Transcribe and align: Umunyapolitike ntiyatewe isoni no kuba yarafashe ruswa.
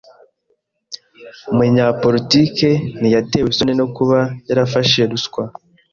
Umunyapolitike 1.51 2.69
ntiyatewe 2.99 3.47
isoni 3.49 3.73
no 3.79 3.87
kuba 3.95 4.19
yarafashe 4.49 4.99
ruswa. 5.11 5.43